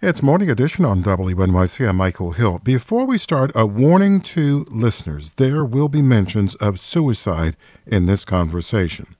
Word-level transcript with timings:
It's 0.00 0.22
Morning 0.22 0.48
Edition 0.48 0.84
on 0.84 1.02
WNYC. 1.02 1.88
I'm 1.88 1.96
Michael 1.96 2.30
Hill. 2.30 2.60
Before 2.62 3.04
we 3.04 3.18
start, 3.18 3.50
a 3.56 3.66
warning 3.66 4.20
to 4.20 4.64
listeners 4.70 5.32
there 5.32 5.64
will 5.64 5.88
be 5.88 6.02
mentions 6.02 6.54
of 6.54 6.78
suicide 6.78 7.56
in 7.84 8.06
this 8.06 8.24
conversation. 8.24 9.16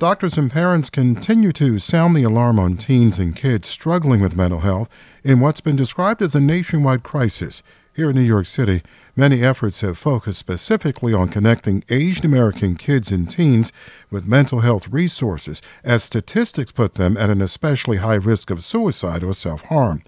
Doctors 0.00 0.36
and 0.36 0.50
parents 0.50 0.90
continue 0.90 1.52
to 1.52 1.78
sound 1.78 2.16
the 2.16 2.24
alarm 2.24 2.58
on 2.58 2.76
teens 2.76 3.20
and 3.20 3.36
kids 3.36 3.68
struggling 3.68 4.20
with 4.20 4.34
mental 4.34 4.58
health 4.60 4.88
in 5.22 5.38
what's 5.38 5.60
been 5.60 5.76
described 5.76 6.22
as 6.22 6.34
a 6.34 6.40
nationwide 6.40 7.04
crisis. 7.04 7.62
Here 7.94 8.10
in 8.10 8.16
New 8.16 8.22
York 8.22 8.46
City, 8.46 8.82
many 9.16 9.42
efforts 9.42 9.80
have 9.80 9.98
focused 9.98 10.38
specifically 10.38 11.12
on 11.12 11.28
connecting 11.28 11.84
Asian 11.90 12.26
American 12.26 12.76
kids 12.76 13.10
and 13.10 13.30
teens 13.30 13.72
with 14.10 14.26
mental 14.26 14.60
health 14.60 14.88
resources, 14.88 15.62
as 15.84 16.02
statistics 16.04 16.72
put 16.72 16.94
them 16.94 17.16
at 17.16 17.30
an 17.30 17.40
especially 17.40 17.98
high 17.98 18.14
risk 18.14 18.50
of 18.50 18.62
suicide 18.62 19.22
or 19.22 19.34
self 19.34 19.62
harm. 19.62 20.02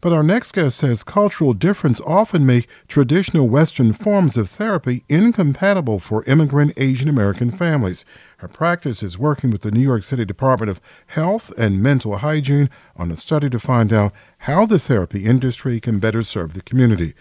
But 0.00 0.12
our 0.12 0.22
next 0.22 0.52
guest 0.52 0.78
says 0.78 1.02
cultural 1.02 1.52
difference 1.52 2.00
often 2.02 2.46
make 2.46 2.68
traditional 2.86 3.48
Western 3.48 3.92
forms 3.92 4.36
of 4.36 4.48
therapy 4.48 5.02
incompatible 5.08 5.98
for 5.98 6.22
immigrant 6.24 6.72
Asian 6.76 7.08
American 7.08 7.50
families. 7.50 8.04
Her 8.38 8.48
practice 8.48 9.02
is 9.02 9.18
working 9.18 9.50
with 9.50 9.62
the 9.62 9.72
New 9.72 9.80
York 9.80 10.04
City 10.04 10.24
Department 10.24 10.70
of 10.70 10.80
Health 11.08 11.52
and 11.58 11.82
Mental 11.82 12.18
Hygiene 12.18 12.70
on 12.96 13.10
a 13.10 13.16
study 13.16 13.50
to 13.50 13.58
find 13.58 13.92
out 13.92 14.12
how 14.38 14.64
the 14.64 14.78
therapy 14.78 15.24
industry 15.24 15.80
can 15.80 15.98
better 15.98 16.22
serve 16.22 16.54
the 16.54 16.62
community. 16.62 17.14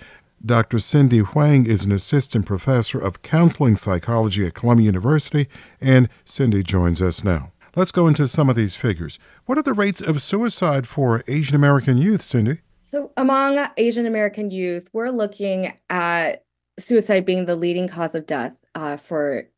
Dr. 0.46 0.80
Cindy 0.80 1.20
Huang 1.20 1.66
is 1.66 1.86
an 1.86 1.92
assistant 1.92 2.46
professor 2.46 3.00
of 3.00 3.22
counseling 3.22 3.76
psychology 3.76 4.46
at 4.46 4.54
Columbia 4.54 4.86
University, 4.86 5.48
and 5.82 6.10
Cindy 6.26 6.64
joins 6.64 7.02
us 7.02 7.24
now. 7.24 7.52
Let's 7.76 7.92
go 7.92 8.08
into 8.08 8.28
some 8.28 8.50
of 8.50 8.56
these 8.56 8.76
figures. 8.76 9.20
What 9.46 9.58
are 9.58 9.64
the 9.64 9.74
rates 9.74 10.02
of 10.02 10.22
suicide 10.22 10.88
for 10.88 11.24
Asian 11.28 11.56
American 11.56 11.98
youth, 11.98 12.22
Cindy? 12.22 12.60
So, 12.82 13.12
among 13.18 13.68
Asian 13.78 14.06
American 14.06 14.50
youth, 14.50 14.90
we're 14.94 15.10
looking 15.10 15.74
at 15.90 16.46
suicide 16.80 17.26
being 17.26 17.46
the 17.46 17.56
leading 17.56 17.88
cause 17.88 18.16
of 18.16 18.26
death 18.26 18.58
uh, 18.76 18.98
for 18.98 19.50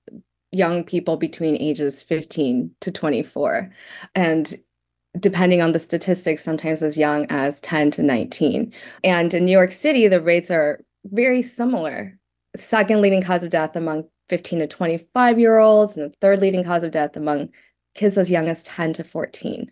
young 0.52 0.84
people 0.84 1.16
between 1.16 1.56
ages 1.58 2.02
15 2.02 2.72
to 2.82 2.92
24. 2.92 3.70
And 4.16 4.56
depending 5.20 5.62
on 5.62 5.72
the 5.72 5.80
statistics, 5.80 6.44
sometimes 6.44 6.82
as 6.82 6.98
young 6.98 7.26
as 7.30 7.62
10 7.62 7.92
to 7.92 8.04
19. 8.04 8.72
And 9.04 9.34
in 9.34 9.46
New 9.46 9.52
York 9.52 9.72
City, 9.72 10.08
the 10.08 10.22
rates 10.22 10.52
are 10.52 10.80
very 11.06 11.42
similar. 11.42 12.18
Second 12.56 13.02
leading 13.02 13.22
cause 13.22 13.44
of 13.44 13.50
death 13.50 13.76
among 13.76 14.06
15 14.30 14.60
to 14.60 14.68
25 14.68 15.40
year 15.40 15.58
olds, 15.58 15.98
and 15.98 16.12
the 16.12 16.16
third 16.18 16.40
leading 16.40 16.64
cause 16.64 16.84
of 16.84 16.92
death 16.92 17.16
among 17.16 17.50
kids 17.96 18.18
as 18.18 18.32
young 18.32 18.48
as 18.48 18.64
10 18.64 18.94
to 18.94 19.04
14. 19.04 19.72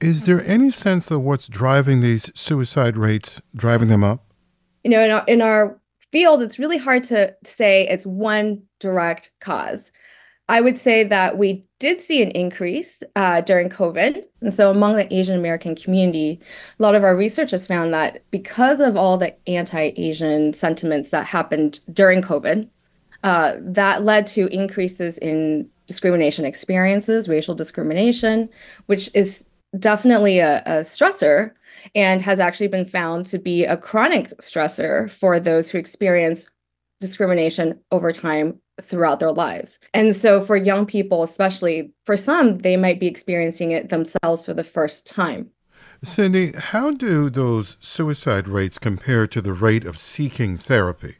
Is 0.00 0.24
there 0.24 0.44
any 0.44 0.70
sense 0.70 1.10
of 1.10 1.22
what's 1.22 1.46
driving 1.46 2.00
these 2.00 2.32
suicide 2.38 2.96
rates, 2.96 3.40
driving 3.54 3.88
them 3.88 4.02
up? 4.02 4.24
You 4.82 4.90
know, 4.90 5.00
in 5.04 5.10
our, 5.12 5.24
in 5.26 5.42
our 5.42 5.80
field, 6.10 6.42
it's 6.42 6.58
really 6.58 6.78
hard 6.78 7.04
to 7.04 7.34
say 7.44 7.86
it's 7.88 8.04
one 8.04 8.62
direct 8.80 9.30
cause. 9.40 9.92
I 10.48 10.60
would 10.60 10.76
say 10.76 11.04
that 11.04 11.38
we 11.38 11.64
did 11.82 12.00
see 12.00 12.22
an 12.22 12.30
increase 12.30 13.02
uh, 13.16 13.40
during 13.40 13.68
COVID. 13.68 14.24
And 14.40 14.54
so, 14.54 14.70
among 14.70 14.94
the 14.94 15.12
Asian 15.12 15.36
American 15.36 15.74
community, 15.74 16.40
a 16.78 16.82
lot 16.82 16.94
of 16.94 17.02
our 17.02 17.16
research 17.16 17.50
has 17.50 17.66
found 17.66 17.92
that 17.92 18.22
because 18.30 18.80
of 18.80 18.96
all 18.96 19.18
the 19.18 19.34
anti 19.48 19.92
Asian 19.96 20.52
sentiments 20.52 21.10
that 21.10 21.26
happened 21.26 21.80
during 21.92 22.22
COVID, 22.22 22.68
uh, 23.24 23.56
that 23.58 24.04
led 24.04 24.28
to 24.28 24.46
increases 24.54 25.18
in 25.18 25.68
discrimination 25.88 26.44
experiences, 26.44 27.28
racial 27.28 27.56
discrimination, 27.56 28.48
which 28.86 29.10
is 29.12 29.44
definitely 29.76 30.38
a, 30.38 30.62
a 30.64 30.80
stressor 30.82 31.50
and 31.96 32.22
has 32.22 32.38
actually 32.38 32.68
been 32.68 32.86
found 32.86 33.26
to 33.26 33.40
be 33.40 33.64
a 33.64 33.76
chronic 33.76 34.28
stressor 34.38 35.10
for 35.10 35.40
those 35.40 35.68
who 35.68 35.78
experience 35.78 36.48
discrimination 37.00 37.80
over 37.90 38.12
time 38.12 38.60
throughout 38.82 39.20
their 39.20 39.32
lives. 39.32 39.78
And 39.94 40.14
so 40.14 40.40
for 40.40 40.56
young 40.56 40.86
people, 40.86 41.22
especially 41.22 41.92
for 42.04 42.16
some, 42.16 42.58
they 42.58 42.76
might 42.76 43.00
be 43.00 43.06
experiencing 43.06 43.70
it 43.70 43.88
themselves 43.88 44.44
for 44.44 44.54
the 44.54 44.64
first 44.64 45.06
time. 45.06 45.50
Cindy, 46.02 46.52
how 46.56 46.90
do 46.92 47.30
those 47.30 47.76
suicide 47.78 48.48
rates 48.48 48.78
compare 48.78 49.26
to 49.28 49.40
the 49.40 49.52
rate 49.52 49.84
of 49.84 49.98
seeking 49.98 50.56
therapy? 50.56 51.16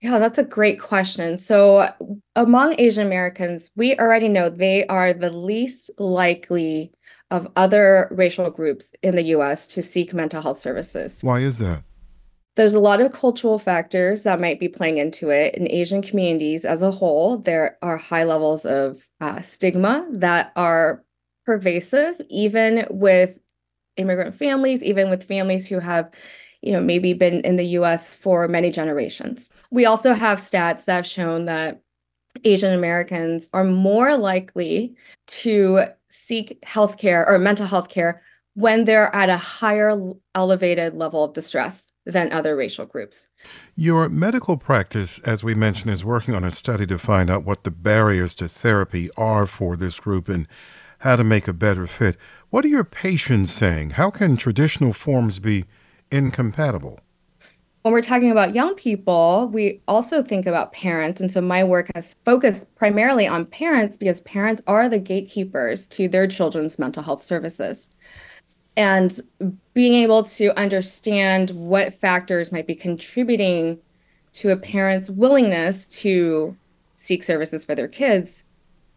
Yeah, 0.00 0.18
that's 0.18 0.38
a 0.38 0.44
great 0.44 0.80
question. 0.80 1.38
So, 1.38 1.88
among 2.36 2.74
Asian 2.78 3.06
Americans, 3.06 3.70
we 3.74 3.96
already 3.98 4.28
know 4.28 4.48
they 4.48 4.86
are 4.86 5.12
the 5.12 5.30
least 5.30 5.90
likely 5.98 6.92
of 7.30 7.48
other 7.56 8.08
racial 8.10 8.50
groups 8.50 8.92
in 9.02 9.16
the 9.16 9.24
US 9.34 9.66
to 9.68 9.82
seek 9.82 10.14
mental 10.14 10.40
health 10.40 10.58
services. 10.58 11.22
Why 11.22 11.40
is 11.40 11.58
that? 11.58 11.82
There's 12.58 12.74
a 12.74 12.80
lot 12.80 13.00
of 13.00 13.12
cultural 13.12 13.60
factors 13.60 14.24
that 14.24 14.40
might 14.40 14.58
be 14.58 14.66
playing 14.66 14.98
into 14.98 15.30
it. 15.30 15.54
In 15.54 15.70
Asian 15.70 16.02
communities 16.02 16.64
as 16.64 16.82
a 16.82 16.90
whole, 16.90 17.38
there 17.38 17.78
are 17.82 17.96
high 17.96 18.24
levels 18.24 18.66
of 18.66 19.08
uh, 19.20 19.40
stigma 19.42 20.08
that 20.10 20.50
are 20.56 21.04
pervasive, 21.46 22.20
even 22.28 22.84
with 22.90 23.38
immigrant 23.96 24.34
families, 24.34 24.82
even 24.82 25.08
with 25.08 25.22
families 25.22 25.68
who 25.68 25.78
have 25.78 26.10
you 26.60 26.72
know 26.72 26.80
maybe 26.80 27.12
been 27.12 27.42
in 27.42 27.54
the 27.54 27.78
US 27.78 28.16
for 28.16 28.48
many 28.48 28.72
generations. 28.72 29.50
We 29.70 29.86
also 29.86 30.12
have 30.12 30.40
stats 30.40 30.84
that 30.86 30.96
have 30.96 31.06
shown 31.06 31.44
that 31.44 31.80
Asian 32.42 32.74
Americans 32.74 33.48
are 33.52 33.62
more 33.62 34.16
likely 34.16 34.96
to 35.28 35.84
seek 36.08 36.60
healthcare 36.62 37.24
or 37.28 37.38
mental 37.38 37.66
health 37.66 37.88
care 37.88 38.20
when 38.54 38.84
they're 38.84 39.14
at 39.14 39.28
a 39.28 39.36
higher 39.36 39.96
elevated 40.34 40.94
level 40.94 41.22
of 41.22 41.34
distress 41.34 41.92
than 42.08 42.32
other 42.32 42.56
racial 42.56 42.86
groups. 42.86 43.28
Your 43.76 44.08
medical 44.08 44.56
practice, 44.56 45.20
as 45.20 45.44
we 45.44 45.54
mentioned, 45.54 45.92
is 45.92 46.04
working 46.04 46.34
on 46.34 46.42
a 46.42 46.50
study 46.50 46.86
to 46.86 46.98
find 46.98 47.30
out 47.30 47.44
what 47.44 47.64
the 47.64 47.70
barriers 47.70 48.34
to 48.34 48.48
therapy 48.48 49.10
are 49.16 49.46
for 49.46 49.76
this 49.76 50.00
group 50.00 50.28
and 50.28 50.48
how 51.00 51.16
to 51.16 51.22
make 51.22 51.46
a 51.46 51.52
better 51.52 51.86
fit. 51.86 52.16
What 52.50 52.64
are 52.64 52.68
your 52.68 52.84
patients 52.84 53.52
saying? 53.52 53.90
How 53.90 54.10
can 54.10 54.36
traditional 54.36 54.94
forms 54.94 55.38
be 55.38 55.66
incompatible? 56.10 56.98
When 57.82 57.92
we're 57.92 58.02
talking 58.02 58.30
about 58.30 58.54
young 58.54 58.74
people, 58.74 59.48
we 59.52 59.80
also 59.86 60.22
think 60.22 60.46
about 60.46 60.72
parents. 60.72 61.20
And 61.20 61.30
so 61.30 61.40
my 61.40 61.62
work 61.62 61.88
has 61.94 62.16
focused 62.24 62.74
primarily 62.74 63.26
on 63.26 63.46
parents 63.46 63.96
because 63.96 64.20
parents 64.22 64.62
are 64.66 64.88
the 64.88 64.98
gatekeepers 64.98 65.86
to 65.88 66.08
their 66.08 66.26
children's 66.26 66.78
mental 66.78 67.02
health 67.02 67.22
services 67.22 67.88
and 68.78 69.20
being 69.74 69.94
able 69.94 70.22
to 70.22 70.56
understand 70.56 71.50
what 71.50 71.92
factors 71.92 72.52
might 72.52 72.66
be 72.66 72.76
contributing 72.76 73.76
to 74.32 74.50
a 74.50 74.56
parent's 74.56 75.10
willingness 75.10 75.88
to 75.88 76.56
seek 76.96 77.24
services 77.24 77.64
for 77.64 77.74
their 77.74 77.88
kids 77.88 78.44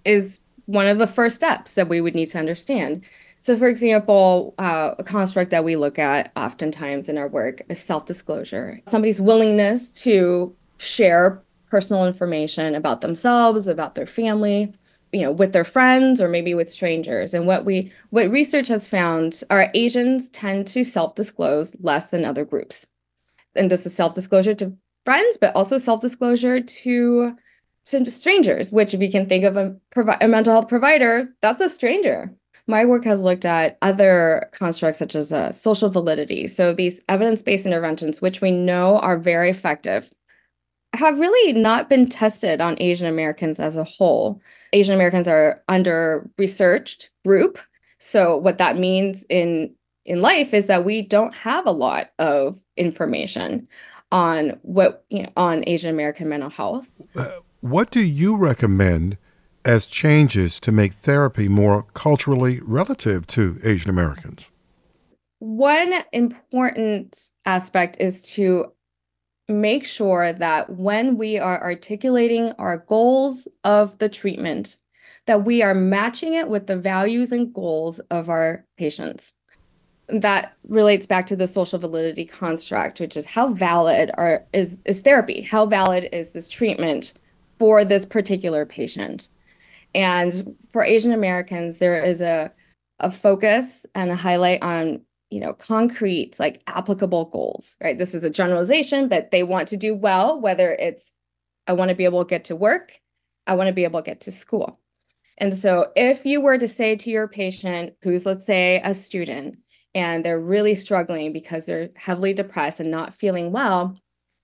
is 0.05 0.39
one 0.67 0.85
of 0.85 0.99
the 0.99 1.07
first 1.07 1.35
steps 1.35 1.73
that 1.73 1.89
we 1.89 1.99
would 1.99 2.13
need 2.13 2.27
to 2.27 2.37
understand. 2.37 3.03
So, 3.41 3.57
for 3.57 3.67
example, 3.67 4.53
uh, 4.59 4.93
a 4.99 5.03
construct 5.03 5.49
that 5.49 5.63
we 5.63 5.75
look 5.75 5.97
at 5.97 6.31
oftentimes 6.35 7.09
in 7.09 7.17
our 7.17 7.27
work 7.27 7.63
is 7.67 7.79
self 7.79 8.05
disclosure. 8.05 8.79
Somebody's 8.87 9.19
willingness 9.19 9.89
to 10.03 10.55
share 10.77 11.41
personal 11.71 12.05
information 12.05 12.75
about 12.75 13.01
themselves, 13.01 13.65
about 13.65 13.95
their 13.95 14.05
family, 14.05 14.71
you 15.11 15.21
know 15.21 15.31
with 15.31 15.53
their 15.53 15.63
friends 15.63 16.21
or 16.21 16.27
maybe 16.27 16.53
with 16.53 16.69
strangers. 16.69 17.33
And 17.33 17.47
what 17.47 17.65
we 17.65 17.91
what 18.09 18.29
research 18.29 18.67
has 18.67 18.89
found 18.89 19.43
are 19.49 19.71
asians 19.73 20.29
tend 20.29 20.67
to 20.67 20.83
self-disclose 20.83 21.75
less 21.79 22.07
than 22.07 22.25
other 22.25 22.45
groups. 22.45 22.87
And 23.55 23.69
this 23.69 23.85
is 23.85 23.95
self-disclosure 23.95 24.55
to 24.55 24.75
friends 25.05 25.37
but 25.39 25.55
also 25.55 25.77
self-disclosure 25.77 26.61
to 26.61 27.35
strangers 27.85 28.71
which 28.71 28.93
if 28.93 29.01
you 29.01 29.11
can 29.11 29.27
think 29.27 29.43
of 29.43 29.57
a, 29.57 29.75
provi- 29.89 30.17
a 30.21 30.27
mental 30.27 30.53
health 30.53 30.69
provider 30.69 31.27
that's 31.41 31.61
a 31.61 31.69
stranger. 31.69 32.31
My 32.67 32.85
work 32.85 33.03
has 33.05 33.21
looked 33.21 33.43
at 33.43 33.77
other 33.81 34.47
constructs 34.53 34.99
such 34.99 35.15
as 35.15 35.33
uh, 35.33 35.51
social 35.51 35.89
validity. 35.89 36.47
So 36.47 36.73
these 36.73 37.01
evidence-based 37.09 37.65
interventions 37.65 38.21
which 38.21 38.39
we 38.39 38.51
know 38.51 38.99
are 38.99 39.17
very 39.17 39.49
effective 39.49 40.11
have 40.93 41.19
really 41.19 41.53
not 41.53 41.89
been 41.89 42.07
tested 42.07 42.59
on 42.59 42.75
Asian 42.79 43.07
Americans 43.07 43.59
as 43.59 43.77
a 43.77 43.83
whole. 43.83 44.41
Asian 44.73 44.93
Americans 44.93 45.27
are 45.27 45.61
under 45.69 46.29
researched 46.37 47.09
group. 47.25 47.59
So 47.99 48.35
what 48.35 48.57
that 48.57 48.77
means 48.77 49.25
in 49.29 49.73
in 50.03 50.21
life 50.21 50.53
is 50.53 50.65
that 50.65 50.83
we 50.83 51.03
don't 51.03 51.35
have 51.35 51.67
a 51.67 51.71
lot 51.71 52.09
of 52.17 52.59
information 52.75 53.67
on 54.11 54.59
what 54.63 55.05
you 55.09 55.23
know 55.23 55.29
on 55.37 55.63
Asian 55.67 55.89
American 55.89 56.27
mental 56.27 56.49
health. 56.49 57.01
Uh, 57.15 57.29
what 57.61 57.91
do 57.91 58.03
you 58.03 58.35
recommend 58.35 59.17
as 59.63 59.85
changes 59.85 60.59
to 60.59 60.71
make 60.71 60.93
therapy 60.93 61.47
more 61.47 61.83
culturally 61.93 62.59
relative 62.63 63.27
to 63.27 63.59
Asian 63.63 63.89
Americans? 63.89 64.49
One 65.39 65.93
important 66.11 67.17
aspect 67.45 67.97
is 67.99 68.21
to 68.33 68.73
make 69.51 69.85
sure 69.85 70.33
that 70.33 70.69
when 70.69 71.17
we 71.17 71.37
are 71.37 71.61
articulating 71.61 72.53
our 72.53 72.77
goals 72.77 73.47
of 73.63 73.97
the 73.99 74.09
treatment, 74.09 74.77
that 75.27 75.45
we 75.45 75.61
are 75.61 75.75
matching 75.75 76.33
it 76.33 76.47
with 76.49 76.67
the 76.67 76.77
values 76.77 77.31
and 77.31 77.53
goals 77.53 77.99
of 78.09 78.29
our 78.29 78.65
patients. 78.77 79.33
that 80.07 80.53
relates 80.67 81.05
back 81.05 81.25
to 81.27 81.35
the 81.35 81.47
social 81.47 81.79
validity 81.79 82.25
construct, 82.25 82.99
which 82.99 83.15
is 83.15 83.25
how 83.25 83.53
valid 83.53 84.11
are 84.15 84.43
is 84.53 84.77
is 84.85 85.01
therapy? 85.01 85.41
How 85.41 85.65
valid 85.65 86.09
is 86.11 86.33
this 86.33 86.47
treatment 86.49 87.13
for 87.45 87.85
this 87.85 88.05
particular 88.05 88.65
patient? 88.65 89.29
And 89.95 90.55
for 90.71 90.83
Asian 90.83 91.13
Americans, 91.13 91.77
there 91.77 92.03
is 92.03 92.21
a 92.21 92.51
a 92.99 93.09
focus 93.11 93.85
and 93.95 94.11
a 94.11 94.15
highlight 94.15 94.61
on 94.63 95.01
you 95.31 95.39
know 95.39 95.53
concrete 95.53 96.39
like 96.39 96.61
applicable 96.67 97.25
goals 97.25 97.75
right? 97.81 97.97
This 97.97 98.13
is 98.13 98.23
a 98.23 98.29
generalization 98.29 99.07
but 99.07 99.31
they 99.31 99.43
want 99.43 99.69
to 99.69 99.77
do 99.77 99.95
well 99.95 100.39
whether 100.39 100.71
it's 100.71 101.11
i 101.67 101.73
want 101.73 101.89
to 101.89 101.95
be 101.95 102.05
able 102.05 102.23
to 102.23 102.29
get 102.29 102.45
to 102.45 102.55
work 102.55 102.99
i 103.47 103.55
want 103.55 103.67
to 103.67 103.73
be 103.73 103.83
able 103.83 104.01
to 104.01 104.05
get 104.05 104.21
to 104.21 104.31
school. 104.31 104.79
And 105.37 105.57
so 105.57 105.91
if 105.95 106.23
you 106.25 106.39
were 106.39 106.59
to 106.59 106.67
say 106.67 106.95
to 106.97 107.09
your 107.09 107.27
patient 107.27 107.95
who's 108.03 108.25
let's 108.25 108.45
say 108.45 108.81
a 108.83 108.93
student 108.93 109.57
and 109.95 110.23
they're 110.23 110.39
really 110.39 110.75
struggling 110.75 111.33
because 111.33 111.65
they're 111.65 111.89
heavily 111.95 112.33
depressed 112.33 112.79
and 112.79 112.91
not 112.91 113.15
feeling 113.15 113.51
well 113.51 113.97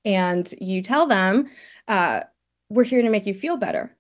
and 0.06 0.52
you 0.60 0.82
tell 0.82 1.06
them 1.06 1.50
uh, 1.88 2.22
we're 2.70 2.84
here 2.84 3.02
to 3.02 3.10
make 3.10 3.26
you 3.26 3.34
feel 3.34 3.58
better 3.58 3.96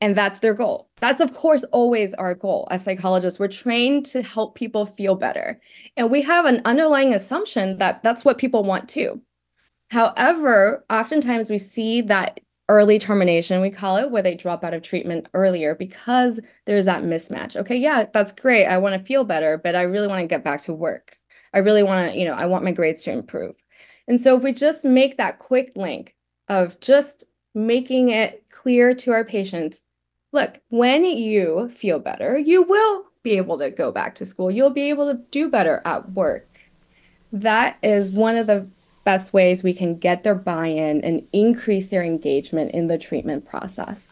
and 0.00 0.14
that's 0.14 0.40
their 0.40 0.54
goal. 0.54 0.88
That's, 1.00 1.20
of 1.20 1.32
course, 1.34 1.64
always 1.64 2.14
our 2.14 2.34
goal 2.34 2.68
as 2.70 2.84
psychologists. 2.84 3.38
We're 3.38 3.48
trained 3.48 4.06
to 4.06 4.22
help 4.22 4.54
people 4.54 4.86
feel 4.86 5.14
better. 5.14 5.60
And 5.96 6.10
we 6.10 6.22
have 6.22 6.44
an 6.44 6.62
underlying 6.64 7.14
assumption 7.14 7.78
that 7.78 8.02
that's 8.02 8.24
what 8.24 8.38
people 8.38 8.62
want 8.62 8.88
too. 8.88 9.22
However, 9.90 10.84
oftentimes 10.90 11.48
we 11.48 11.58
see 11.58 12.00
that 12.02 12.40
early 12.68 12.98
termination, 12.98 13.60
we 13.60 13.70
call 13.70 13.96
it, 13.96 14.10
where 14.10 14.22
they 14.22 14.34
drop 14.34 14.64
out 14.64 14.74
of 14.74 14.82
treatment 14.82 15.28
earlier 15.34 15.74
because 15.74 16.40
there's 16.66 16.84
that 16.84 17.04
mismatch. 17.04 17.56
Okay, 17.56 17.76
yeah, 17.76 18.06
that's 18.12 18.32
great. 18.32 18.66
I 18.66 18.78
want 18.78 19.00
to 19.00 19.06
feel 19.06 19.24
better, 19.24 19.56
but 19.56 19.76
I 19.76 19.82
really 19.82 20.08
want 20.08 20.20
to 20.20 20.26
get 20.26 20.42
back 20.42 20.60
to 20.62 20.74
work. 20.74 21.16
I 21.54 21.58
really 21.58 21.84
want 21.84 22.10
to, 22.10 22.18
you 22.18 22.24
know, 22.26 22.34
I 22.34 22.46
want 22.46 22.64
my 22.64 22.72
grades 22.72 23.04
to 23.04 23.12
improve. 23.12 23.56
And 24.08 24.20
so 24.20 24.36
if 24.36 24.42
we 24.42 24.52
just 24.52 24.84
make 24.84 25.16
that 25.16 25.38
quick 25.38 25.72
link 25.76 26.16
of 26.48 26.78
just 26.80 27.24
making 27.54 28.08
it 28.08 28.44
clear 28.50 28.94
to 28.94 29.12
our 29.12 29.24
patients 29.24 29.80
look, 30.32 30.60
when 30.68 31.04
you 31.04 31.68
feel 31.70 31.98
better, 31.98 32.38
you 32.38 32.62
will 32.62 33.04
be 33.22 33.36
able 33.36 33.58
to 33.58 33.70
go 33.70 33.90
back 33.90 34.14
to 34.16 34.24
school. 34.24 34.50
You'll 34.50 34.70
be 34.70 34.88
able 34.88 35.12
to 35.12 35.20
do 35.30 35.48
better 35.48 35.82
at 35.84 36.12
work. 36.12 36.48
That 37.32 37.76
is 37.82 38.10
one 38.10 38.36
of 38.36 38.46
the 38.46 38.68
best 39.04 39.32
ways 39.32 39.62
we 39.62 39.72
can 39.72 39.96
get 39.96 40.22
their 40.22 40.34
buy 40.34 40.66
in 40.66 41.02
and 41.02 41.26
increase 41.32 41.88
their 41.88 42.02
engagement 42.02 42.72
in 42.72 42.88
the 42.88 42.98
treatment 42.98 43.46
process. 43.46 44.06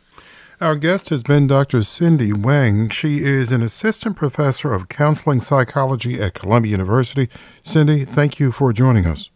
Our 0.60 0.76
guest 0.76 1.08
has 1.08 1.24
been 1.24 1.48
Dr. 1.48 1.82
Cindy 1.82 2.30
Huang. 2.30 2.88
She 2.88 3.18
is 3.18 3.50
an 3.50 3.60
assistant 3.60 4.16
professor 4.16 4.72
of 4.72 4.88
counseling 4.88 5.40
psychology 5.40 6.22
at 6.22 6.34
Columbia 6.34 6.72
University. 6.72 7.28
Cindy, 7.62 8.04
thank 8.04 8.38
you 8.38 8.52
for 8.52 8.72
joining 8.72 9.04
us. 9.04 9.30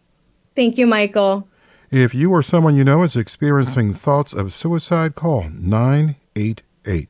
Thank 0.55 0.77
you, 0.77 0.87
Michael. 0.87 1.47
If 1.91 2.15
you 2.15 2.31
or 2.31 2.41
someone 2.41 2.75
you 2.75 2.83
know 2.83 3.03
is 3.03 3.15
experiencing 3.15 3.93
thoughts 3.93 4.33
of 4.33 4.53
suicide, 4.53 5.15
call 5.15 5.49
988 5.49 6.61
eight. 6.85 7.09